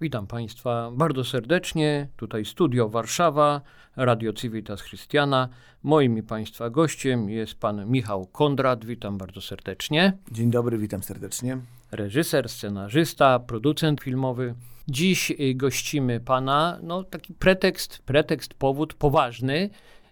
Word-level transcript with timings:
Witam 0.00 0.26
Państwa 0.26 0.90
bardzo 0.92 1.24
serdecznie. 1.24 2.08
Tutaj 2.16 2.44
studio 2.44 2.88
Warszawa, 2.88 3.60
Radio 3.96 4.32
Civitas 4.32 4.82
Christiana. 4.82 5.48
Moim 5.82 6.18
i 6.18 6.22
Państwa 6.22 6.70
gościem 6.70 7.30
jest 7.30 7.54
pan 7.54 7.90
Michał 7.90 8.26
Kondrat. 8.26 8.84
Witam 8.84 9.18
bardzo 9.18 9.40
serdecznie. 9.40 10.18
Dzień 10.32 10.50
dobry, 10.50 10.78
witam 10.78 11.02
serdecznie. 11.02 11.58
Reżyser, 11.90 12.48
scenarzysta, 12.48 13.38
producent 13.38 14.00
filmowy. 14.00 14.54
Dziś 14.88 15.30
y, 15.30 15.54
gościmy 15.54 16.20
pana, 16.20 16.78
no 16.82 17.04
taki 17.04 17.34
pretekst, 17.34 17.98
pretekst, 17.98 18.54
powód 18.54 18.94
poważny. 18.94 19.70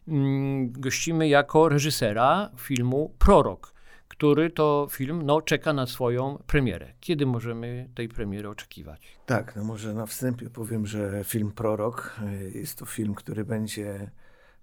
Mm, 0.08 0.72
gościmy 0.72 1.28
jako 1.28 1.68
reżysera 1.68 2.50
filmu 2.56 3.14
Prorok 3.18 3.73
który 4.16 4.50
to 4.50 4.86
film 4.90 5.22
no, 5.22 5.42
czeka 5.42 5.72
na 5.72 5.86
swoją 5.86 6.38
premierę. 6.46 6.92
Kiedy 7.00 7.26
możemy 7.26 7.88
tej 7.94 8.08
premiery 8.08 8.48
oczekiwać? 8.48 9.18
Tak, 9.26 9.56
no 9.56 9.64
może 9.64 9.94
na 9.94 10.06
wstępie 10.06 10.50
powiem, 10.50 10.86
że 10.86 11.24
film 11.24 11.52
Prorok 11.52 12.16
e, 12.22 12.34
jest 12.58 12.78
to 12.78 12.86
film, 12.86 13.14
który 13.14 13.44
będzie, 13.44 14.10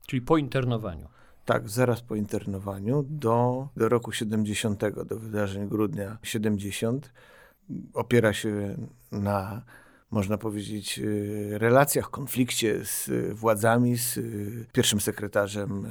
Czyli 0.07 0.23
po 0.23 0.37
internowaniu. 0.37 1.09
Tak, 1.49 1.69
zaraz 1.69 2.01
po 2.01 2.15
internowaniu 2.15 3.03
do, 3.03 3.69
do 3.77 3.89
roku 3.89 4.13
70, 4.13 4.83
do 5.07 5.19
wydarzeń 5.19 5.69
grudnia 5.69 6.19
70. 6.23 7.13
Opiera 7.95 8.33
się 8.33 8.77
na, 9.13 9.63
można 10.11 10.39
powiedzieć, 10.39 10.99
y, 10.99 11.59
relacjach, 11.59 12.11
konflikcie 12.11 12.85
z 12.85 13.11
władzami, 13.33 13.99
z 13.99 14.17
y, 14.17 14.67
pierwszym 14.73 15.01
sekretarzem 15.01 15.87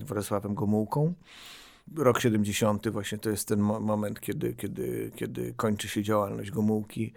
y, 0.00 0.04
Władysławem 0.04 0.54
Gomułką. 0.54 1.14
Rok 1.96 2.20
70 2.20 2.88
właśnie 2.88 3.18
to 3.18 3.30
jest 3.30 3.48
ten 3.48 3.60
moment, 3.60 4.20
kiedy, 4.20 4.54
kiedy, 4.54 5.10
kiedy 5.16 5.54
kończy 5.56 5.88
się 5.88 6.02
działalność 6.02 6.50
Gomułki 6.50 7.12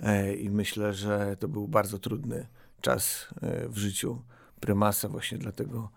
e, 0.00 0.34
i 0.34 0.50
myślę, 0.50 0.94
że 0.94 1.36
to 1.36 1.48
był 1.48 1.68
bardzo 1.68 1.98
trudny 1.98 2.46
czas 2.80 3.28
e, 3.42 3.68
w 3.68 3.76
życiu 3.76 4.22
prymasa 4.60 5.08
właśnie 5.08 5.38
dlatego 5.38 5.90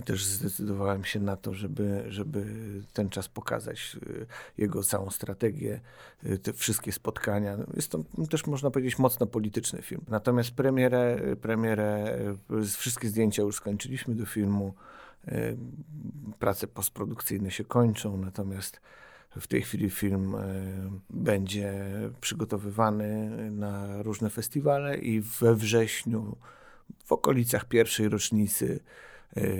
też 0.00 0.24
zdecydowałem 0.24 1.04
się 1.04 1.20
na 1.20 1.36
to, 1.36 1.54
żeby, 1.54 2.04
żeby 2.08 2.46
ten 2.92 3.08
czas 3.08 3.28
pokazać, 3.28 3.96
y, 4.06 4.26
jego 4.58 4.82
całą 4.82 5.10
strategię, 5.10 5.80
y, 6.26 6.38
te 6.38 6.52
wszystkie 6.52 6.92
spotkania. 6.92 7.58
Jest 7.76 7.90
to 7.90 8.04
też, 8.30 8.46
można 8.46 8.70
powiedzieć, 8.70 8.98
mocno 8.98 9.26
polityczny 9.26 9.82
film. 9.82 10.00
Natomiast 10.08 10.50
premierę, 10.50 11.18
premierę 11.40 12.18
y, 12.50 12.64
wszystkie 12.64 13.08
zdjęcia 13.08 13.42
już 13.42 13.56
skończyliśmy 13.56 14.14
do 14.14 14.26
filmu. 14.26 14.74
Prace 16.38 16.66
postprodukcyjne 16.66 17.50
się 17.50 17.64
kończą, 17.64 18.16
natomiast 18.16 18.80
w 19.40 19.46
tej 19.46 19.62
chwili 19.62 19.90
film 19.90 20.36
będzie 21.10 21.74
przygotowywany 22.20 23.30
na 23.50 24.02
różne 24.02 24.30
festiwale 24.30 24.98
i 24.98 25.20
we 25.20 25.54
wrześniu, 25.54 26.36
w 27.04 27.12
okolicach 27.12 27.64
pierwszej 27.64 28.08
rocznicy 28.08 28.80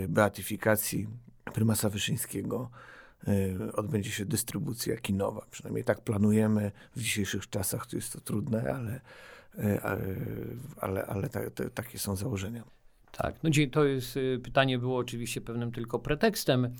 beatyfikacji 0.07 1.07
prymasa 1.53 1.89
Wyszyńskiego 1.89 2.69
e, 3.27 3.73
odbędzie 3.73 4.11
się 4.11 4.25
dystrybucja 4.25 4.97
kinowa. 4.97 5.45
Przynajmniej 5.51 5.83
tak 5.83 6.01
planujemy. 6.01 6.71
W 6.95 7.01
dzisiejszych 7.01 7.49
czasach 7.49 7.87
to 7.87 7.95
jest 7.95 8.13
to 8.13 8.21
trudne, 8.21 8.73
ale, 8.73 9.01
e, 9.57 9.81
ale, 9.81 10.05
ale, 10.77 11.05
ale 11.05 11.29
ta, 11.29 11.39
takie 11.73 11.99
są 11.99 12.15
założenia. 12.15 12.63
Tak, 13.11 13.35
no 13.43 13.49
to 13.71 13.85
jest 13.85 14.19
pytanie 14.43 14.79
było 14.79 14.97
oczywiście 14.97 15.41
pewnym 15.41 15.71
tylko 15.71 15.99
pretekstem 15.99 16.73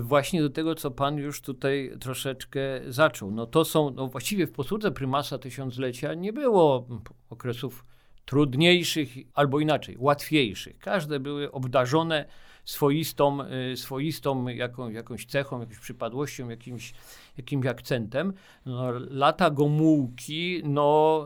właśnie 0.00 0.42
do 0.42 0.50
tego, 0.50 0.74
co 0.74 0.90
pan 0.90 1.16
już 1.16 1.40
tutaj 1.40 1.92
troszeczkę 2.00 2.60
zaczął. 2.88 3.30
No 3.30 3.46
to 3.46 3.64
są, 3.64 3.90
no 3.90 4.06
właściwie 4.08 4.46
w 4.46 4.52
posłudze 4.52 4.90
prymasa 4.90 5.38
tysiąclecia 5.38 6.14
nie 6.14 6.32
było 6.32 6.88
okresów 7.30 7.84
trudniejszych 8.24 9.08
albo 9.34 9.60
inaczej, 9.60 9.96
łatwiejszych. 9.98 10.78
Każde 10.78 11.20
były 11.20 11.52
obdarzone 11.52 12.24
swoistą, 12.64 13.38
y, 13.72 13.76
swoistą 13.76 14.48
jaką, 14.48 14.90
jakąś 14.90 15.26
cechą, 15.26 15.60
jakąś 15.60 15.78
przypadłością, 15.78 16.48
jakimś, 16.48 16.94
jakimś 17.36 17.66
akcentem. 17.66 18.32
No, 18.66 18.92
lata 19.10 19.50
Gomułki 19.50 20.62
no, 20.64 21.24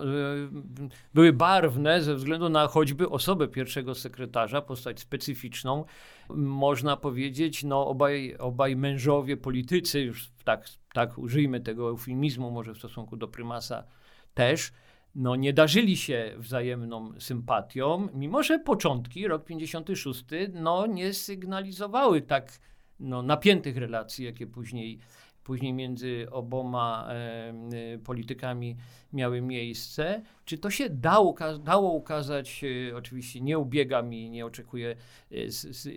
y, 0.85 0.89
były 1.15 1.33
barwne 1.33 2.03
ze 2.03 2.15
względu 2.15 2.49
na 2.49 2.67
choćby 2.67 3.09
osobę 3.09 3.49
pierwszego 3.49 3.95
sekretarza, 3.95 4.63
postać 4.63 5.01
specyficzną. 5.01 5.85
Można 6.35 6.97
powiedzieć, 6.97 7.65
no, 7.65 7.87
obaj, 7.87 8.37
obaj 8.39 8.77
mężowie 8.77 9.37
politycy, 9.37 10.01
już 10.01 10.31
tak, 10.45 10.65
tak 10.93 11.19
użyjmy 11.19 11.61
tego 11.61 11.89
eufemizmu 11.89 12.51
może 12.51 12.75
w 12.75 12.79
stosunku 12.79 13.17
do 13.17 13.29
prymasa 13.29 13.85
też, 14.35 14.73
no, 15.15 15.37
nie 15.37 15.53
darzyli 15.53 15.97
się 15.97 16.35
wzajemną 16.39 17.21
sympatią, 17.21 18.09
mimo 18.15 18.43
że 18.43 18.59
początki, 18.59 19.29
rok 19.29 19.45
56, 19.45 20.25
no, 20.53 20.87
nie 20.87 21.15
sygnalizowały 21.15 22.23
tak 22.23 22.59
no, 23.01 23.23
napiętych 23.23 23.77
relacji, 23.77 24.25
jakie 24.25 24.47
później, 24.47 24.99
później 25.45 25.73
między 25.73 26.27
oboma 26.31 27.09
e, 27.11 27.99
politykami 28.05 28.77
miały 29.13 29.41
miejsce. 29.41 30.23
Czy 30.45 30.59
to 30.59 30.71
się 30.71 30.91
dało, 30.91 31.37
dało 31.61 31.93
ukazać, 31.93 32.65
e, 32.91 32.97
oczywiście 32.97 33.41
nie 33.41 33.59
ubiegam 33.59 34.15
i 34.15 34.31
nie 34.31 34.47
oczekuję 34.47 34.97
e, 35.33 35.37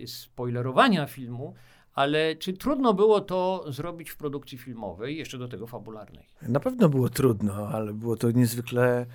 spoilerowania 0.06 1.06
filmu, 1.06 1.54
ale 1.94 2.36
czy 2.36 2.52
trudno 2.52 2.94
było 2.94 3.20
to 3.20 3.64
zrobić 3.68 4.10
w 4.10 4.16
produkcji 4.16 4.58
filmowej, 4.58 5.16
jeszcze 5.16 5.38
do 5.38 5.48
tego 5.48 5.66
fabularnej? 5.66 6.28
Na 6.42 6.60
pewno 6.60 6.88
było 6.88 7.08
trudno, 7.08 7.68
ale 7.68 7.92
było 7.92 8.16
to 8.16 8.30
niezwykle 8.30 9.06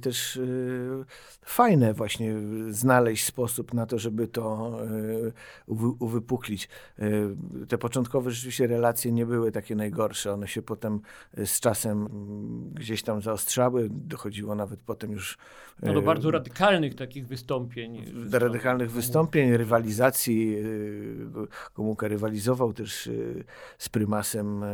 też 0.00 0.36
y, 0.36 1.04
fajne 1.42 1.94
właśnie 1.94 2.34
znaleźć 2.70 3.24
sposób 3.24 3.74
na 3.74 3.86
to, 3.86 3.98
żeby 3.98 4.28
to 4.28 4.72
y, 5.68 5.74
uwypuklić. 5.98 6.68
Te 7.68 7.78
początkowe 7.78 8.30
rzeczywiście 8.30 8.66
relacje 8.66 9.12
nie 9.12 9.26
były 9.26 9.52
takie 9.52 9.76
najgorsze. 9.76 10.32
One 10.32 10.48
się 10.48 10.62
potem 10.62 11.00
z 11.44 11.60
czasem 11.60 12.06
mm, 12.06 12.70
gdzieś 12.74 13.02
tam 13.02 13.22
zaostrzały. 13.22 13.88
Dochodziło 13.90 14.54
nawet 14.54 14.80
potem 14.80 15.12
już... 15.12 15.38
No 15.82 15.94
do 15.94 16.02
bardzo 16.02 16.30
radykalnych 16.30 16.94
takich 16.94 17.26
wystąpień. 17.26 18.04
Do 18.30 18.38
radykalnych 18.38 18.90
wystąpień, 18.90 19.56
rywalizacji. 19.56 20.56
Gomułka 21.76 22.08
rywalizował 22.08 22.72
też 22.72 23.10
z 23.78 23.88
prymasem 23.88 24.64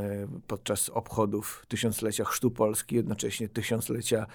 podczas 0.47 0.89
obchodów 0.89 1.67
tysiąclecia 1.69 2.25
chrztu 2.25 2.51
Polski, 2.51 2.97
jednocześnie 2.97 3.49
tysiąclecia 3.49 4.27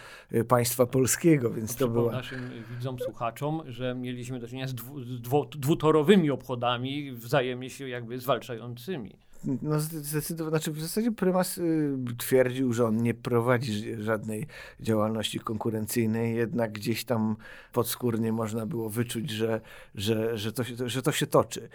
państwa 0.50 0.86
polskiego, 0.86 1.52
więc 1.52 1.76
to, 1.76 1.88
było... 1.88 2.12
naszym 2.12 2.52
widzom, 2.76 3.00
słuchaczom, 3.00 3.62
że 3.68 3.96
mieliśmy 3.96 4.40
do 4.40 4.48
czynienia 4.48 4.68
z 4.68 4.76
dwu, 4.76 5.46
dwutorowymi 5.46 6.32
obchodami, 6.32 7.12
wzajemnie 7.12 7.70
się 7.70 7.90
jakby 7.90 8.20
zwalczającymi. 8.20 9.16
No 9.44 9.80
zdecydowanie, 9.80 10.50
znaczy 10.50 10.72
w 10.72 10.82
zasadzie 10.82 11.12
prymas 11.12 11.58
y, 11.58 11.98
twierdził, 12.18 12.74
że 12.74 12.86
on 12.86 12.98
nie 12.98 13.14
prowadzi 13.14 13.96
żadnej 14.04 14.48
działalności 14.80 15.40
konkurencyjnej, 15.40 16.36
jednak 16.36 16.72
gdzieś 16.72 17.06
tam 17.06 17.36
podskórnie 17.74 18.32
można 18.32 18.66
było 18.66 18.90
wyczuć, 18.90 19.30
że, 19.30 19.62
że, 19.96 20.38
że, 20.38 20.54
to, 20.54 20.64
się, 20.64 20.90
że 20.90 21.02
to 21.02 21.12
się 21.12 21.28
toczy. 21.28 21.70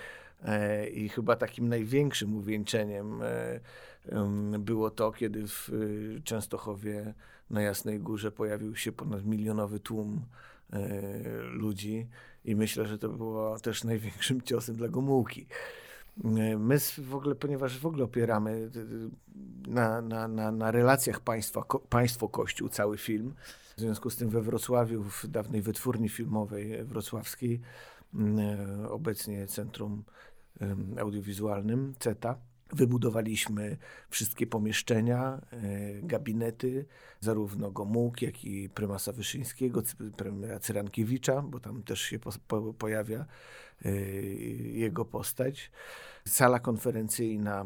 E, 0.44 0.88
I 0.88 1.08
chyba 1.08 1.36
takim 1.36 1.68
największym 1.68 2.36
uwieńczeniem 2.36 3.22
e, 3.22 3.60
było 4.58 4.90
to, 4.90 5.12
kiedy 5.12 5.48
w 5.48 5.68
y, 5.68 6.20
Częstochowie 6.24 7.14
na 7.50 7.62
Jasnej 7.62 8.00
Górze 8.00 8.32
pojawił 8.32 8.76
się 8.76 8.92
ponad 8.92 9.24
milionowy 9.24 9.80
tłum 9.80 10.20
e, 10.72 10.78
ludzi 11.42 12.08
i 12.44 12.56
myślę, 12.56 12.86
że 12.86 12.98
to 12.98 13.08
było 13.08 13.60
też 13.60 13.84
największym 13.94 14.42
ciosem 14.42 14.76
dla 14.76 14.88
Gomułki. 14.88 15.46
My 16.58 16.78
w 16.98 17.14
ogóle, 17.14 17.34
ponieważ 17.34 17.78
w 17.78 17.86
ogóle 17.86 18.04
opieramy 18.04 18.70
na, 19.66 20.00
na, 20.00 20.28
na, 20.28 20.52
na 20.52 20.70
relacjach 20.70 21.20
państwa, 21.20 21.62
ko, 21.62 21.78
państwo-kościół 21.78 22.68
cały 22.68 22.98
film, 22.98 23.34
w 23.76 23.80
związku 23.80 24.10
z 24.10 24.16
tym 24.16 24.28
we 24.28 24.42
Wrocławiu, 24.42 25.02
w 25.02 25.26
dawnej 25.26 25.62
wytwórni 25.62 26.08
filmowej 26.08 26.84
wrocławskiej, 26.84 27.60
obecnie 28.88 29.46
Centrum 29.46 30.04
audiowizualnym 30.98 31.94
CETA. 31.98 32.38
Wybudowaliśmy 32.74 33.76
wszystkie 34.10 34.46
pomieszczenia, 34.46 35.40
e, 35.52 35.58
gabinety, 36.02 36.86
zarówno 37.20 37.70
Gomułki, 37.70 38.24
jak 38.24 38.44
i 38.44 38.68
prymasa 38.68 39.12
Wyszyńskiego, 39.12 39.82
premiera 40.16 40.58
Cyrankiewicza, 40.58 41.42
bo 41.42 41.60
tam 41.60 41.82
też 41.82 42.00
się 42.00 42.18
po, 42.18 42.30
po, 42.48 42.74
pojawia 42.74 43.26
e, 43.84 43.90
jego 44.56 45.04
postać. 45.04 45.70
Sala 46.28 46.58
konferencyjna, 46.58 47.64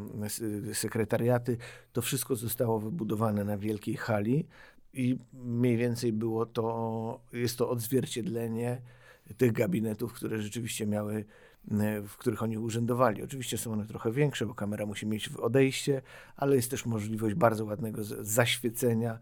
sekretariaty, 0.72 1.56
to 1.92 2.02
wszystko 2.02 2.36
zostało 2.36 2.80
wybudowane 2.80 3.44
na 3.44 3.58
wielkiej 3.58 3.96
hali 3.96 4.46
I 4.92 5.18
mniej 5.32 5.76
więcej 5.76 6.12
było 6.12 6.46
to, 6.46 7.20
jest 7.32 7.58
to 7.58 7.70
odzwierciedlenie 7.70 8.80
tych 9.36 9.52
gabinetów, 9.52 10.12
które 10.12 10.42
rzeczywiście 10.42 10.86
miały 10.86 11.24
w 12.08 12.16
których 12.18 12.42
oni 12.42 12.58
urzędowali. 12.58 13.22
Oczywiście 13.22 13.58
są 13.58 13.72
one 13.72 13.86
trochę 13.86 14.12
większe, 14.12 14.46
bo 14.46 14.54
kamera 14.54 14.86
musi 14.86 15.06
mieć 15.06 15.28
odejście, 15.28 16.02
ale 16.36 16.56
jest 16.56 16.70
też 16.70 16.86
możliwość 16.86 17.34
bardzo 17.34 17.64
ładnego 17.64 18.04
zaświecenia 18.20 19.18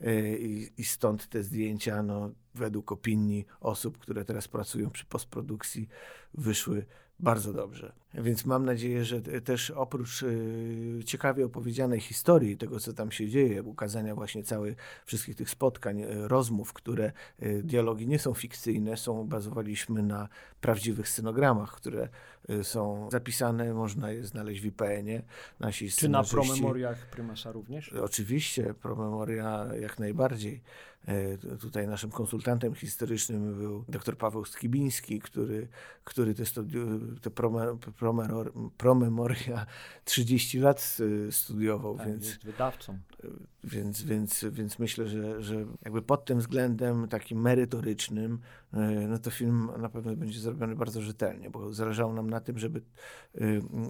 e, 0.00 0.36
i, 0.78 0.84
stąd 0.84 1.28
te 1.28 1.42
zdjęcia, 1.42 2.02
no, 2.02 2.30
według 2.54 2.92
opinii 2.92 3.46
osób, 3.60 3.98
które 3.98 4.24
teraz 4.24 4.48
pracują 4.48 4.90
przy 4.90 5.04
postprodukcji, 5.04 5.88
wyszły 6.34 6.86
bardzo 7.22 7.52
dobrze. 7.52 7.92
Więc 8.14 8.46
mam 8.46 8.64
nadzieję, 8.64 9.04
że 9.04 9.20
też 9.22 9.70
oprócz 9.70 10.22
y, 10.22 11.00
ciekawie 11.06 11.44
opowiedzianej 11.46 12.00
historii 12.00 12.56
tego, 12.56 12.80
co 12.80 12.92
tam 12.92 13.10
się 13.10 13.28
dzieje, 13.28 13.62
ukazania 13.62 14.14
właśnie 14.14 14.42
całych 14.42 14.76
wszystkich 15.04 15.36
tych 15.36 15.50
spotkań, 15.50 16.02
y, 16.02 16.28
rozmów, 16.28 16.72
które 16.72 17.12
y, 17.42 17.62
dialogi 17.62 18.06
nie 18.06 18.18
są 18.18 18.34
fikcyjne, 18.34 18.96
są 18.96 19.28
bazowaliśmy 19.28 20.02
na 20.02 20.28
prawdziwych 20.60 21.08
scenogramach, 21.08 21.72
które 21.72 22.08
są 22.62 23.08
zapisane, 23.12 23.74
można 23.74 24.10
je 24.10 24.24
znaleźć 24.24 24.60
w 24.60 24.64
IPN-ie. 24.64 25.22
Nasi 25.60 25.90
Czy 25.90 26.08
na 26.08 26.24
promemoriach 26.24 27.06
prymasa 27.06 27.52
również? 27.52 27.92
Oczywiście, 27.92 28.74
promemoria 28.74 29.66
jak 29.80 29.98
najbardziej. 29.98 30.62
E, 31.08 31.38
tutaj 31.58 31.88
naszym 31.88 32.10
konsultantem 32.10 32.74
historycznym 32.74 33.54
był 33.54 33.84
dr 33.88 34.18
Paweł 34.18 34.44
Skibiński, 34.44 35.20
który, 35.20 35.68
który 36.04 36.34
te, 36.34 36.42
studi- 36.42 37.20
te 37.20 37.30
promemoria 38.76 39.66
30 40.04 40.58
lat 40.58 40.96
e, 41.28 41.32
studiował. 41.32 41.96
Tak, 41.96 42.06
więc, 42.06 42.26
jest 42.26 42.44
wydawcą. 42.44 42.92
E, 42.92 43.28
więc, 43.64 44.02
więc, 44.02 44.44
więc 44.52 44.78
myślę, 44.78 45.08
że, 45.08 45.42
że 45.42 45.66
jakby 45.84 46.02
pod 46.02 46.24
tym 46.24 46.38
względem 46.38 47.08
takim 47.08 47.40
merytorycznym, 47.40 48.38
no 49.08 49.18
to 49.18 49.30
film 49.30 49.70
na 49.78 49.88
pewno 49.88 50.16
będzie 50.16 50.40
zrobiony 50.40 50.76
bardzo 50.76 51.00
rzetelnie, 51.00 51.50
bo 51.50 51.72
zależało 51.72 52.12
nam 52.12 52.30
na 52.30 52.40
tym, 52.40 52.58
żeby, 52.58 52.82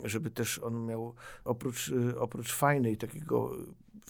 żeby 0.05 0.31
też 0.31 0.59
on 0.59 0.87
miał 0.87 1.15
oprócz, 1.45 1.93
oprócz 2.19 2.53
fajnej 2.53 2.97
takiego 2.97 3.53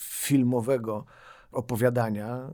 filmowego 0.00 1.04
opowiadania, 1.52 2.52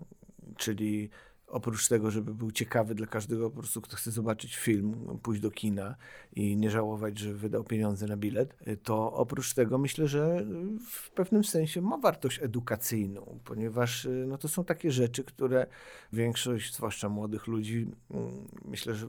czyli 0.56 1.11
oprócz 1.47 1.88
tego, 1.88 2.11
żeby 2.11 2.35
był 2.35 2.50
ciekawy 2.50 2.94
dla 2.94 3.06
każdego 3.06 3.50
po 3.50 3.56
prostu, 3.56 3.81
kto 3.81 3.97
chce 3.97 4.11
zobaczyć 4.11 4.56
film, 4.56 5.19
pójść 5.23 5.43
do 5.43 5.50
kina 5.50 5.97
i 6.32 6.56
nie 6.56 6.70
żałować, 6.70 7.19
że 7.19 7.35
wydał 7.35 7.64
pieniądze 7.64 8.06
na 8.06 8.17
bilet, 8.17 8.56
to 8.82 9.12
oprócz 9.12 9.55
tego 9.55 9.79
myślę, 9.79 10.08
że 10.08 10.44
w 10.91 11.11
pewnym 11.11 11.44
sensie 11.44 11.82
ma 11.82 11.99
wartość 11.99 12.43
edukacyjną, 12.43 13.41
ponieważ 13.44 14.08
no, 14.26 14.38
to 14.38 14.49
są 14.49 14.64
takie 14.64 14.91
rzeczy, 14.91 15.25
które 15.25 15.67
większość, 16.12 16.75
zwłaszcza 16.75 17.08
młodych 17.08 17.47
ludzi, 17.47 17.87
mm, 18.11 18.49
myślę, 18.64 18.94
że 18.94 19.08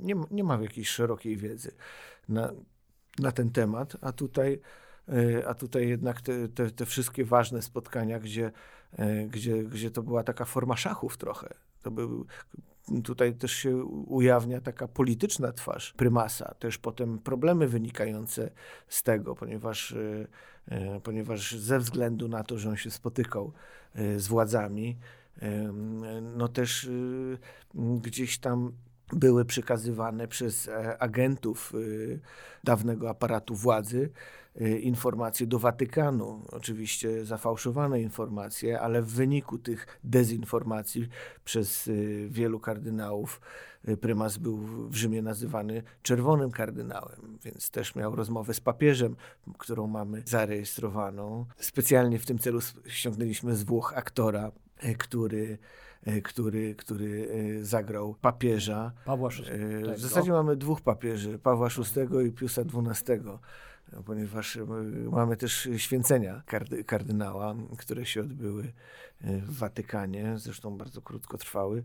nie, 0.00 0.14
nie 0.30 0.44
ma 0.44 0.58
jakiejś 0.62 0.88
szerokiej 0.88 1.36
wiedzy 1.36 1.72
na, 2.28 2.52
na 3.18 3.32
ten 3.32 3.50
temat, 3.50 3.96
a 4.00 4.12
tutaj 4.12 4.60
a 5.46 5.54
tutaj 5.54 5.88
jednak 5.88 6.20
te, 6.20 6.48
te, 6.48 6.70
te, 6.70 6.86
wszystkie 6.86 7.24
ważne 7.24 7.62
spotkania, 7.62 8.18
gdzie, 8.18 8.52
e, 8.92 9.26
gdzie, 9.26 9.64
gdzie 9.64 9.90
to 9.90 10.02
była 10.02 10.24
taka 10.24 10.44
forma 10.44 10.76
szachów 10.76 11.16
trochę. 11.16 11.54
To 11.82 11.90
był, 11.90 12.26
tutaj 13.04 13.34
też 13.34 13.52
się 13.52 13.84
ujawnia 13.84 14.60
taka 14.60 14.88
polityczna 14.88 15.52
twarz 15.52 15.92
prymasa, 15.92 16.54
też 16.58 16.78
potem 16.78 17.18
problemy 17.18 17.68
wynikające 17.68 18.50
z 18.88 19.02
tego, 19.02 19.34
ponieważ, 19.34 19.94
e, 20.70 21.00
ponieważ 21.00 21.56
ze 21.56 21.78
względu 21.78 22.28
na 22.28 22.44
to, 22.44 22.58
że 22.58 22.70
on 22.70 22.76
się 22.76 22.90
spotykał 22.90 23.52
z 24.16 24.28
władzami, 24.28 24.98
no 26.36 26.48
też 26.48 26.90
gdzieś 27.76 28.38
tam 28.38 28.72
były 29.12 29.44
przekazywane 29.44 30.28
przez 30.28 30.70
agentów 30.98 31.72
dawnego 32.64 33.10
aparatu 33.10 33.54
władzy 33.54 34.10
Y, 34.60 34.78
informacje 34.78 35.46
do 35.46 35.58
Watykanu, 35.58 36.42
oczywiście 36.50 37.24
zafałszowane 37.24 38.00
informacje, 38.00 38.80
ale 38.80 39.02
w 39.02 39.06
wyniku 39.06 39.58
tych 39.58 39.98
dezinformacji 40.04 41.08
przez 41.44 41.86
y, 41.86 42.28
wielu 42.30 42.60
kardynałów 42.60 43.40
y, 43.88 43.96
prymas 43.96 44.36
był 44.36 44.56
w 44.88 44.94
Rzymie 44.94 45.22
nazywany 45.22 45.82
czerwonym 46.02 46.50
kardynałem, 46.50 47.38
więc 47.44 47.70
też 47.70 47.94
miał 47.94 48.16
rozmowę 48.16 48.54
z 48.54 48.60
papieżem, 48.60 49.16
którą 49.58 49.86
mamy 49.86 50.22
zarejestrowaną. 50.26 51.46
Specjalnie 51.56 52.18
w 52.18 52.26
tym 52.26 52.38
celu 52.38 52.60
ściągnęliśmy 52.86 53.56
z 53.56 53.62
Włoch 53.62 53.92
aktora, 53.96 54.52
który 54.98 55.58
który, 56.24 56.74
który 56.74 57.28
zagrał 57.62 58.14
papieża. 58.20 58.92
Pawła 59.04 59.28
VI. 59.28 59.94
W 59.94 59.98
zasadzie 59.98 60.32
mamy 60.32 60.56
dwóch 60.56 60.80
papieży, 60.80 61.38
Pawła 61.38 61.68
VI 61.68 62.28
i 62.28 62.32
Piusa 62.32 62.62
XII 62.62 63.20
ponieważ 64.04 64.56
e, 64.56 64.66
mamy 65.10 65.36
też 65.36 65.68
święcenia 65.76 66.42
kardy, 66.46 66.84
kardynała, 66.84 67.54
które 67.78 68.06
się 68.06 68.20
odbyły 68.20 68.72
e, 69.20 69.38
w 69.38 69.58
Watykanie, 69.58 70.32
zresztą 70.36 70.78
bardzo 70.78 71.02
krótko 71.02 71.38
trwały. 71.38 71.84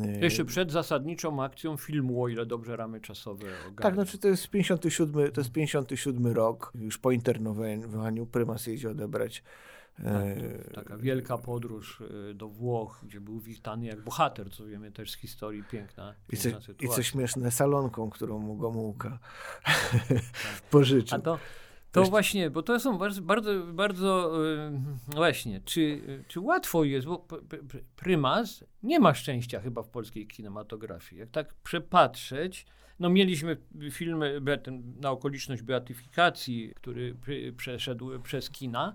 E, 0.00 0.20
Jeszcze 0.20 0.44
przed 0.44 0.72
zasadniczą 0.72 1.42
akcją 1.42 1.76
filmu, 1.76 2.22
o 2.22 2.28
ile 2.28 2.46
dobrze 2.46 2.76
ramy 2.76 3.00
czasowe 3.00 3.46
ogarnę. 3.46 3.82
Tak, 3.82 3.94
znaczy 3.94 4.18
to 4.18 4.28
jest 4.28 4.50
57, 4.50 5.32
to 5.32 5.40
jest 5.40 5.52
57 5.52 6.26
rok, 6.26 6.72
już 6.74 6.98
po 6.98 7.10
internowaniu 7.10 8.26
prymas 8.26 8.66
jedzie 8.66 8.90
odebrać 8.90 9.42
tak, 9.96 10.74
taka 10.74 10.96
wielka 10.96 11.38
podróż 11.38 12.02
e, 12.30 12.34
do 12.34 12.48
Włoch, 12.48 13.00
gdzie 13.02 13.20
był 13.20 13.40
witany 13.40 13.86
jak 13.86 14.00
bohater, 14.00 14.50
co 14.50 14.66
wiemy 14.66 14.92
też 14.92 15.10
z 15.10 15.16
historii, 15.16 15.64
piękna, 15.70 16.14
I, 16.32 16.36
co, 16.36 16.48
i 16.80 16.88
co 16.88 17.02
śmieszne, 17.02 17.50
salonką, 17.50 18.10
którą 18.10 18.38
mu 18.38 18.56
Gomułka 18.56 19.18
tak. 19.64 20.62
pożyczył. 20.70 21.18
A 21.18 21.20
to, 21.20 21.38
to 21.92 22.04
właśnie, 22.04 22.50
bo 22.50 22.62
to 22.62 22.80
są 22.80 22.98
bardzo, 22.98 23.22
bardzo, 23.72 24.42
yy, 24.42 24.72
właśnie, 25.08 25.60
czy, 25.64 26.02
czy 26.28 26.40
łatwo 26.40 26.84
jest, 26.84 27.06
bo 27.06 27.26
prymas 27.96 28.64
nie 28.82 29.00
ma 29.00 29.14
szczęścia 29.14 29.60
chyba 29.60 29.82
w 29.82 29.88
polskiej 29.88 30.26
kinematografii. 30.26 31.20
Jak 31.20 31.30
tak 31.30 31.54
przepatrzeć, 31.54 32.66
no 32.98 33.10
mieliśmy 33.10 33.56
film 33.90 34.24
na 35.00 35.10
okoliczność 35.10 35.62
beatyfikacji, 35.62 36.72
który 36.76 37.16
przeszedł 37.56 38.20
przez 38.20 38.50
kina, 38.50 38.94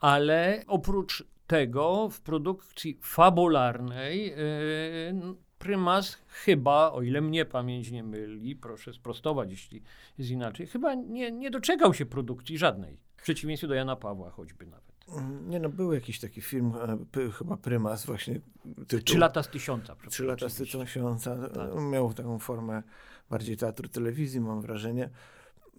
ale 0.00 0.64
oprócz 0.66 1.24
tego 1.46 2.08
w 2.08 2.20
produkcji 2.20 2.98
fabularnej 3.02 4.26
yy, 4.26 5.34
prymas 5.58 6.18
chyba, 6.28 6.92
o 6.92 7.02
ile 7.02 7.20
mnie 7.20 7.44
pamięć 7.44 7.90
nie 7.90 8.02
myli, 8.02 8.56
proszę 8.56 8.92
sprostować, 8.92 9.50
jeśli 9.50 9.82
jest 10.18 10.30
inaczej, 10.30 10.66
chyba 10.66 10.94
nie, 10.94 11.32
nie 11.32 11.50
doczekał 11.50 11.94
się 11.94 12.06
produkcji 12.06 12.58
żadnej. 12.58 12.98
W 13.16 13.22
przeciwieństwie 13.22 13.68
do 13.68 13.74
Jana 13.74 13.96
Pawła 13.96 14.30
choćby 14.30 14.66
nawet. 14.66 14.88
Mm, 15.08 15.50
nie 15.50 15.60
no, 15.60 15.68
był 15.68 15.92
jakiś 15.92 16.20
taki 16.20 16.40
film, 16.40 16.72
e, 17.16 17.30
chyba 17.30 17.56
Prymas 17.56 18.06
właśnie. 18.06 18.40
Tytuł, 18.88 19.00
Trzy 19.00 19.18
lata 19.18 19.42
z 19.42 19.48
tysiąca. 19.48 19.96
Trzy 20.10 20.24
lata 20.24 20.48
z 20.48 20.54
tysiąca. 20.54 21.48
Tak. 21.48 21.70
Miał 21.80 22.14
taką 22.14 22.38
formę 22.38 22.82
bardziej 23.30 23.56
teatru 23.56 23.88
telewizji, 23.88 24.40
mam 24.40 24.60
wrażenie. 24.60 25.10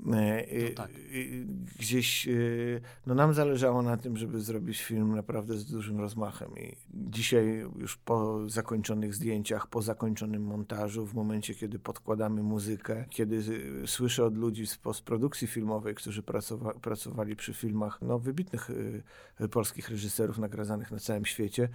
No 0.05 0.17
tak. 0.75 0.91
Gdzieś 1.79 2.27
e, 2.27 2.31
no 3.07 3.15
nam 3.15 3.33
zależało 3.33 3.81
na 3.81 3.97
tym, 3.97 4.17
żeby 4.17 4.41
zrobić 4.41 4.81
film 4.81 5.15
naprawdę 5.15 5.57
z 5.57 5.65
dużym 5.65 5.99
rozmachem. 5.99 6.49
I 6.57 6.75
dzisiaj, 6.93 7.65
już 7.75 7.97
po 7.97 8.49
zakończonych 8.49 9.15
zdjęciach, 9.15 9.67
po 9.67 9.81
zakończonym 9.81 10.43
montażu, 10.43 11.05
w 11.05 11.13
momencie, 11.13 11.55
kiedy 11.55 11.79
podkładamy 11.79 12.43
muzykę, 12.43 13.05
kiedy 13.09 13.41
słyszę 13.85 14.25
od 14.25 14.37
ludzi 14.37 14.67
z 14.67 14.77
postprodukcji 14.77 15.47
filmowej, 15.47 15.95
którzy 15.95 16.23
pracowa 16.23 16.73
pracowali 16.73 17.35
przy 17.35 17.53
filmach 17.53 18.01
no, 18.01 18.19
wybitnych 18.19 18.69
polskich 19.51 19.89
reżyserów 19.89 20.37
nagradzanych 20.37 20.91
na 20.91 20.99
całym 20.99 21.25
świecie, 21.25 21.69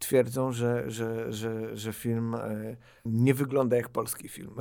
twierdzą, 0.00 0.52
że, 0.52 0.90
że, 0.90 1.32
że, 1.32 1.76
że 1.76 1.92
film 1.92 2.34
e, 2.34 2.76
nie 3.04 3.34
wygląda 3.34 3.76
jak 3.76 3.88
polski 3.88 4.28
film. 4.28 4.54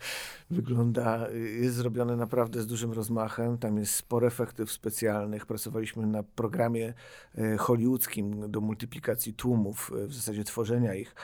wygląda, 0.50 1.28
jest 1.60 1.76
zrobiony 1.76 2.16
naprawdę 2.16 2.62
z 2.62 2.66
dużym 2.66 2.92
rozmachem. 2.92 3.58
Tam 3.58 3.78
jest 3.78 3.94
sporo 3.94 4.26
efektów 4.26 4.72
specjalnych. 4.72 5.46
Pracowaliśmy 5.46 6.06
na 6.06 6.22
programie 6.22 6.94
e, 7.34 7.56
hollywoodzkim 7.56 8.50
do 8.50 8.60
multiplikacji 8.60 9.34
tłumów, 9.34 9.92
e, 10.04 10.06
w 10.06 10.14
zasadzie 10.14 10.44
tworzenia 10.44 10.94
ich 10.94 11.14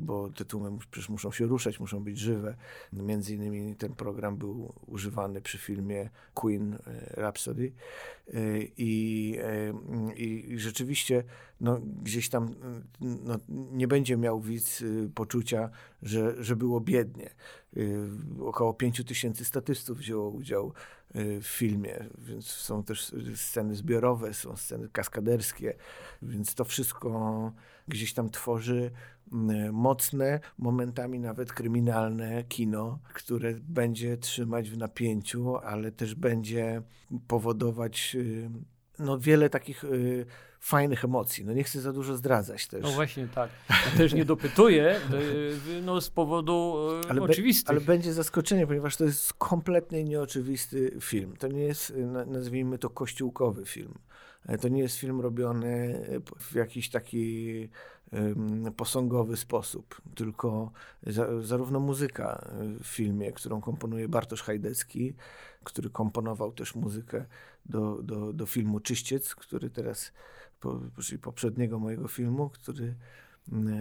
bo 0.00 0.30
te 0.30 0.44
tłumy 0.44 0.78
przecież 0.90 1.08
muszą 1.08 1.32
się 1.32 1.46
ruszać, 1.46 1.80
muszą 1.80 2.04
być 2.04 2.18
żywe. 2.18 2.56
Między 2.92 3.34
innymi 3.34 3.76
ten 3.76 3.94
program 3.94 4.36
był 4.36 4.72
używany 4.86 5.40
przy 5.40 5.58
filmie 5.58 6.10
Queen 6.34 6.78
Rhapsody. 7.16 7.72
i, 8.76 9.38
i, 10.16 10.52
i 10.52 10.58
rzeczywiście 10.58 11.24
no, 11.60 11.80
gdzieś 12.02 12.28
tam 12.28 12.54
no, 13.00 13.38
nie 13.50 13.88
będzie 13.88 14.16
miał 14.16 14.40
widz 14.40 14.84
poczucia, 15.14 15.70
że, 16.02 16.44
że 16.44 16.56
było 16.56 16.80
biednie. 16.80 17.30
Około 18.40 18.74
pięciu 18.74 19.04
tysięcy 19.04 19.44
statystów 19.44 19.98
wzięło 19.98 20.30
udział 20.30 20.72
w 21.14 21.46
filmie, 21.46 22.04
więc 22.18 22.46
są 22.46 22.82
też 22.84 23.12
sceny 23.34 23.74
zbiorowe, 23.74 24.34
są 24.34 24.56
sceny 24.56 24.88
kaskaderskie, 24.88 25.74
więc 26.22 26.54
to 26.54 26.64
wszystko 26.64 27.52
gdzieś 27.88 28.14
tam 28.14 28.30
tworzy 28.30 28.90
mocne, 29.72 30.40
momentami 30.58 31.18
nawet 31.20 31.52
kryminalne 31.52 32.44
kino, 32.44 32.98
które 33.14 33.54
będzie 33.54 34.16
trzymać 34.16 34.70
w 34.70 34.78
napięciu, 34.78 35.56
ale 35.56 35.92
też 35.92 36.14
będzie 36.14 36.82
powodować 37.28 38.16
y, 38.16 38.50
no, 38.98 39.18
wiele 39.18 39.50
takich 39.50 39.84
y, 39.84 40.26
fajnych 40.60 41.04
emocji. 41.04 41.44
No 41.44 41.52
nie 41.52 41.64
chcę 41.64 41.80
za 41.80 41.92
dużo 41.92 42.16
zdradzać 42.16 42.66
też. 42.66 42.82
No 42.82 42.90
właśnie 42.90 43.28
tak. 43.34 43.50
Ja 43.68 43.98
też 43.98 44.14
nie 44.14 44.24
dopytuję 44.24 44.96
y, 45.76 45.82
no, 45.82 46.00
z 46.00 46.10
powodu 46.10 46.76
ale 47.08 47.22
oczywistych. 47.22 47.66
Be, 47.66 47.70
ale 47.70 47.80
będzie 47.80 48.12
zaskoczenie, 48.12 48.66
ponieważ 48.66 48.96
to 48.96 49.04
jest 49.04 49.32
kompletnie 49.32 50.04
nieoczywisty 50.04 50.96
film. 51.00 51.36
To 51.36 51.48
nie 51.48 51.62
jest, 51.62 51.92
nazwijmy 52.26 52.78
to, 52.78 52.90
kościółkowy 52.90 53.66
film. 53.66 53.94
E, 54.46 54.58
to 54.58 54.68
nie 54.68 54.82
jest 54.82 54.96
film 54.96 55.20
robiony 55.20 56.04
w 56.38 56.54
jakiś 56.54 56.90
taki 56.90 57.68
posągowy 58.76 59.36
sposób, 59.36 60.00
tylko 60.14 60.72
za, 61.06 61.42
zarówno 61.42 61.80
muzyka 61.80 62.48
w 62.80 62.86
filmie, 62.86 63.32
którą 63.32 63.60
komponuje 63.60 64.08
Bartosz 64.08 64.42
Hajdecki, 64.42 65.14
który 65.64 65.90
komponował 65.90 66.52
też 66.52 66.74
muzykę 66.74 67.24
do, 67.66 68.02
do, 68.02 68.32
do 68.32 68.46
filmu 68.46 68.80
Czyściec, 68.80 69.34
który 69.34 69.70
teraz, 69.70 70.12
po, 70.60 70.80
czyli 71.02 71.18
poprzedniego 71.18 71.78
mojego 71.78 72.08
filmu, 72.08 72.50
który 72.50 72.94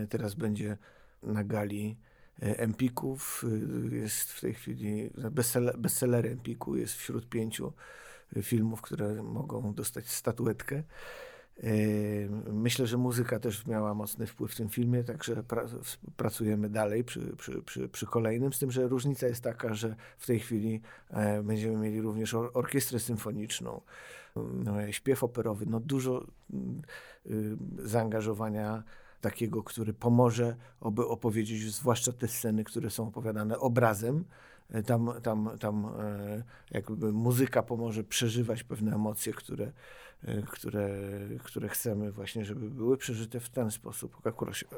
teraz 0.10 0.36
będzie 0.36 0.78
na 1.24 1.44
gali 1.44 1.98
e, 2.42 2.60
Empików. 2.60 3.46
Jest 3.92 4.32
w 4.32 4.42
tej 4.42 4.54
chwili 4.54 5.10
bestseller, 5.32 5.78
bestseller 5.78 6.28
Empiku, 6.28 6.76
jest 6.76 6.94
wśród 6.94 7.30
pięciu 7.30 7.74
filmów, 8.42 8.82
które 8.82 9.24
mogą 9.24 9.74
dostać 9.74 10.10
statuetkę. 10.10 10.84
Myślę, 12.52 12.88
że 12.88 12.98
muzyka 12.98 13.40
też 13.40 13.66
miała 13.66 13.94
mocny 13.94 14.28
wpływ 14.28 14.52
w 14.52 14.56
tym 14.56 14.70
filmie, 14.70 15.04
także 15.04 15.44
pra 15.44 15.66
pracujemy 16.18 16.70
dalej 16.70 17.04
przy, 17.04 17.36
przy, 17.38 17.62
przy, 17.62 17.90
przy, 17.90 18.06
kolejnym, 18.06 18.54
z 18.54 18.60
tym, 18.60 18.72
że 18.72 18.88
różnica 18.88 19.28
jest 19.28 19.44
taka, 19.44 19.74
że 19.74 19.96
w 20.18 20.28
tej 20.28 20.40
chwili 20.40 20.82
e, 21.10 21.44
będziemy 21.44 21.78
mieli 21.78 22.02
również 22.02 22.34
or 22.34 22.52
orkiestrę 22.54 23.00
symfoniczną, 23.00 23.82
no, 24.36 24.92
śpiew 24.92 25.24
operowy, 25.24 25.66
no 25.66 25.80
dużo 25.80 26.26
y, 27.26 27.58
zaangażowania 27.84 28.84
takiego, 29.22 29.64
który 29.64 29.94
pomoże, 29.94 30.56
aby 30.82 31.08
opowiedzieć 31.08 31.74
zwłaszcza 31.74 32.12
te 32.12 32.28
sceny, 32.28 32.64
które 32.64 32.90
są 32.90 33.08
opowiadane 33.08 33.60
obrazem, 33.60 34.26
tam, 34.86 35.12
tam, 35.24 35.50
tam 35.60 35.86
e, 35.86 36.44
jakby 36.72 37.14
muzyka 37.14 37.64
pomoże 37.64 38.04
przeżywać 38.04 38.64
pewne 38.64 38.96
emocje, 38.96 39.34
które, 39.34 39.72
e, 40.24 40.42
które, 40.42 40.90
które 41.44 41.70
chcemy 41.70 42.12
właśnie, 42.12 42.46
żeby 42.46 42.70
były 42.70 42.98
przeżyte 42.98 43.40
w 43.40 43.50
ten 43.50 43.72
sposób 43.72 44.22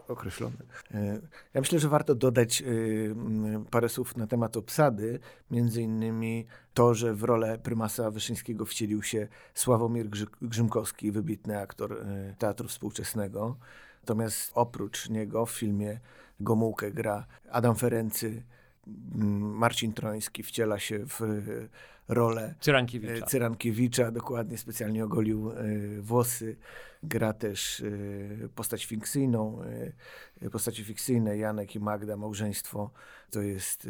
określony. 0.07 0.57
E, 0.93 1.19
ja 1.53 1.61
myślę, 1.61 1.79
że 1.79 1.89
warto 1.89 2.15
dodać 2.15 2.63
parę 3.71 3.89
słów 3.89 4.17
na 4.17 4.27
temat 4.27 4.57
obsady, 4.57 5.19
między 5.51 5.81
innymi 5.81 6.45
to, 6.73 6.93
że 6.93 7.13
w 7.13 7.23
rolę 7.23 7.57
prymasa 7.57 8.11
Wyszyńskiego 8.11 8.65
wcielił 8.65 9.03
się 9.03 9.27
Sławomir 9.53 10.09
Grzymkowski, 10.41 11.11
wybitny 11.11 11.59
aktor 11.59 12.05
teatru 12.37 12.67
współczesnego. 12.67 13.57
Natomiast 14.01 14.51
oprócz 14.55 15.09
niego 15.09 15.45
w 15.45 15.51
filmie 15.51 15.99
Gomułkę 16.39 16.91
gra 16.91 17.25
Adam 17.51 17.75
Ferency, 17.75 18.43
Marcin 19.39 19.93
Troński 19.93 20.43
wciela 20.43 20.79
się 20.79 21.05
w 21.05 21.19
rolę 22.07 22.55
Cyrankiewicza. 22.59 23.25
E, 23.25 23.27
Cyrankiewicza, 23.27 24.11
dokładnie 24.11 24.57
specjalnie 24.57 25.03
ogolił 25.05 25.51
e, 25.51 25.55
włosy. 26.01 26.55
Gra 27.03 27.33
też 27.33 27.81
e, 27.81 28.49
postać 28.49 28.85
fikcyjną, 28.85 29.61
postaci 30.51 30.83
fikcyjne 30.83 31.37
Janek 31.37 31.75
i 31.75 31.79
Magda, 31.79 32.17
małżeństwo. 32.17 32.91
To 33.31 33.41
jest 33.41 33.87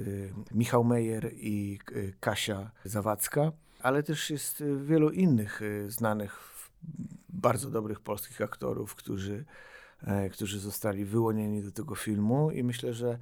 Michał 0.51 0.83
Mejer 0.83 1.31
i 1.33 1.79
Kasia 2.19 2.71
Zawadzka, 2.83 3.51
ale 3.79 4.03
też 4.03 4.29
jest 4.29 4.63
wielu 4.83 5.09
innych 5.09 5.61
znanych, 5.87 6.39
bardzo 7.29 7.69
dobrych 7.69 7.99
polskich 7.99 8.41
aktorów, 8.41 8.95
którzy, 8.95 9.45
którzy 10.31 10.59
zostali 10.59 11.05
wyłonieni 11.05 11.63
do 11.63 11.71
tego 11.71 11.95
filmu 11.95 12.51
i 12.51 12.63
myślę, 12.63 12.93
że 12.93 13.19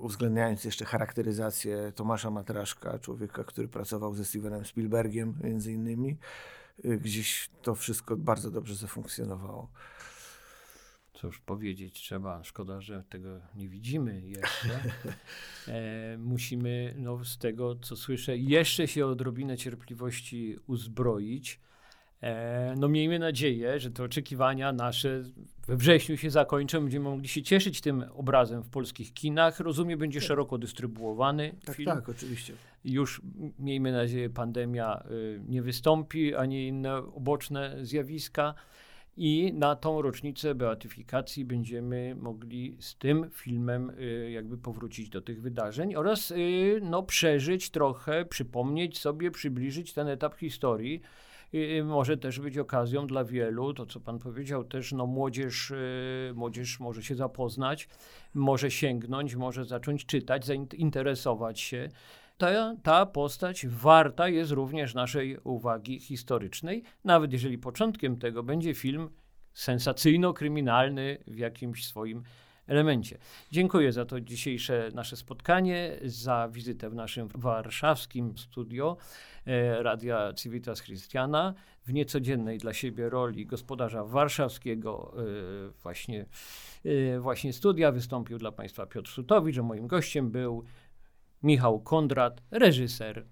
uwzględniając 0.00 0.64
jeszcze 0.64 0.84
charakteryzację 0.84 1.92
Tomasza 1.94 2.30
Matraszka, 2.30 2.98
człowieka, 2.98 3.44
który 3.44 3.68
pracował 3.68 4.14
ze 4.14 4.24
Stevenem 4.24 4.64
Spielbergiem 4.64 5.38
między 5.44 5.72
innymi, 5.72 6.16
y, 6.84 6.98
gdzieś 6.98 7.50
to 7.62 7.74
wszystko 7.74 8.16
bardzo 8.16 8.50
dobrze 8.50 8.74
zafunkcjonowało. 8.74 9.70
Cóż 11.12 11.40
powiedzieć 11.40 11.94
trzeba, 11.94 12.44
szkoda, 12.44 12.80
że 12.80 13.04
tego 13.08 13.40
nie 13.54 13.68
widzimy 13.68 14.20
jeszcze. 14.20 14.80
E, 15.68 16.18
musimy 16.18 16.94
no, 16.98 17.24
z 17.24 17.38
tego, 17.38 17.76
co 17.76 17.96
słyszę, 17.96 18.36
jeszcze 18.36 18.88
się 18.88 19.06
odrobinę 19.06 19.56
cierpliwości 19.56 20.56
uzbroić 20.66 21.60
no 22.76 22.88
miejmy 22.88 23.18
nadzieję, 23.18 23.80
że 23.80 23.90
te 23.90 24.04
oczekiwania 24.04 24.72
nasze 24.72 25.22
we 25.66 25.76
wrześniu 25.76 26.16
się 26.16 26.30
zakończą, 26.30 26.80
będziemy 26.80 27.10
mogli 27.10 27.28
się 27.28 27.42
cieszyć 27.42 27.80
tym 27.80 28.04
obrazem 28.14 28.62
w 28.62 28.68
polskich 28.68 29.14
kinach. 29.14 29.60
Rozumiem, 29.60 29.98
będzie 29.98 30.20
tak. 30.20 30.28
szeroko 30.28 30.58
dystrybuowany 30.58 31.54
tak, 31.64 31.76
film. 31.76 31.86
Tak, 31.86 32.08
oczywiście. 32.08 32.54
Już 32.84 33.22
miejmy 33.58 33.92
nadzieję, 33.92 34.30
pandemia 34.30 35.04
y, 35.10 35.40
nie 35.48 35.62
wystąpi, 35.62 36.34
ani 36.34 36.68
inne 36.68 36.96
oboczne 36.96 37.76
zjawiska. 37.82 38.54
I 39.16 39.52
na 39.54 39.76
tą 39.76 40.02
rocznicę 40.02 40.54
beatyfikacji 40.54 41.44
będziemy 41.44 42.16
mogli 42.20 42.76
z 42.80 42.96
tym 42.96 43.30
filmem 43.30 43.90
y, 43.90 44.30
jakby 44.30 44.58
powrócić 44.58 45.08
do 45.08 45.20
tych 45.20 45.42
wydarzeń 45.42 45.94
oraz 45.94 46.30
y, 46.30 46.80
no, 46.82 47.02
przeżyć 47.02 47.70
trochę, 47.70 48.24
przypomnieć 48.24 48.98
sobie, 48.98 49.30
przybliżyć 49.30 49.92
ten 49.92 50.08
etap 50.08 50.34
historii 50.34 51.02
może 51.84 52.16
też 52.16 52.40
być 52.40 52.58
okazją 52.58 53.06
dla 53.06 53.24
wielu, 53.24 53.74
to 53.74 53.86
co 53.86 54.00
pan 54.00 54.18
powiedział, 54.18 54.64
też 54.64 54.92
no 54.92 55.06
młodzież, 55.06 55.70
y, 55.70 56.32
młodzież 56.34 56.80
może 56.80 57.02
się 57.02 57.14
zapoznać, 57.14 57.88
może 58.34 58.70
sięgnąć, 58.70 59.34
może 59.34 59.64
zacząć 59.64 60.06
czytać, 60.06 60.46
zainteresować 60.46 61.60
się. 61.60 61.88
Ta, 62.38 62.76
ta 62.82 63.06
postać 63.06 63.66
warta 63.66 64.28
jest 64.28 64.50
również 64.50 64.94
naszej 64.94 65.38
uwagi 65.38 66.00
historycznej, 66.00 66.82
nawet 67.04 67.32
jeżeli 67.32 67.58
początkiem 67.58 68.16
tego 68.16 68.42
będzie 68.42 68.74
film 68.74 69.08
sensacyjno-kryminalny 69.52 71.18
w 71.26 71.38
jakimś 71.38 71.86
swoim 71.86 72.22
elemencie. 72.72 73.18
Dziękuję 73.50 73.92
za 73.92 74.04
to 74.04 74.20
dzisiejsze 74.20 74.90
nasze 74.94 75.16
spotkanie, 75.16 75.98
za 76.04 76.48
wizytę 76.52 76.90
w 76.90 76.94
naszym 76.94 77.28
warszawskim 77.34 78.38
studio 78.38 78.96
e, 79.46 79.82
Radia 79.82 80.32
Civitas 80.32 80.82
Christiana 80.82 81.54
w 81.86 81.92
niecodziennej 81.92 82.58
dla 82.58 82.72
siebie 82.72 83.08
roli 83.08 83.46
gospodarza 83.46 84.04
warszawskiego 84.04 85.14
e, 85.16 85.70
właśnie, 85.82 86.26
e, 86.84 87.20
właśnie 87.20 87.52
studia. 87.52 87.92
Wystąpił 87.92 88.38
dla 88.38 88.52
Państwa 88.52 88.86
Piotr 88.86 89.10
Sutowicz, 89.10 89.58
a 89.58 89.62
moim 89.62 89.86
gościem 89.86 90.30
był 90.30 90.64
Michał 91.42 91.80
Kondrat, 91.80 92.42
reżyser, 92.50 93.26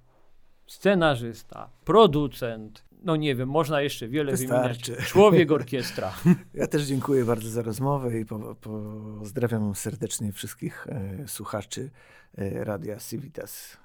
scenarzysta, 0.66 1.70
producent, 1.85 2.89
no 3.02 3.16
nie 3.16 3.35
wiem, 3.35 3.49
można 3.49 3.83
jeszcze 3.83 4.09
wiele 4.09 4.33
Wystarczy. 4.33 4.90
wymieniać. 4.92 5.11
Człowiek 5.11 5.52
orkiestra. 5.52 6.12
Ja 6.54 6.66
też 6.66 6.83
dziękuję 6.83 7.25
bardzo 7.25 7.49
za 7.50 7.62
rozmowę 7.62 8.21
i 8.21 8.25
po, 8.25 8.54
pozdrawiam 8.54 9.75
serdecznie 9.75 10.33
wszystkich 10.33 10.87
e, 10.88 11.28
słuchaczy 11.28 11.90
e, 12.38 12.64
Radia 12.64 12.97
Civitas. 12.97 13.76